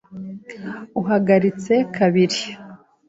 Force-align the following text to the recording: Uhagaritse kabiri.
Uhagaritse 0.99 1.73
kabiri. 1.95 2.39